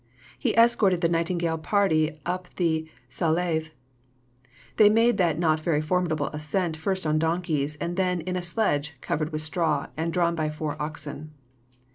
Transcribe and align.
He 0.39 0.55
escorted 0.55 1.01
the 1.01 1.09
Nightingale 1.09 1.59
party 1.59 2.19
up 2.25 2.47
the 2.55 2.89
Salève. 3.11 3.69
They 4.77 4.89
made 4.89 5.17
that 5.19 5.37
not 5.37 5.59
very 5.59 5.79
formidable 5.79 6.29
ascent 6.33 6.75
first 6.75 7.05
on 7.05 7.19
donkeys 7.19 7.75
and 7.75 7.97
then 7.97 8.21
"in 8.21 8.35
a 8.35 8.41
sledge 8.41 8.95
covered 9.01 9.31
with 9.31 9.41
straw 9.41 9.89
and 9.95 10.11
drawn 10.11 10.33
by 10.33 10.49
four 10.49 10.75
oxen." 10.81 11.33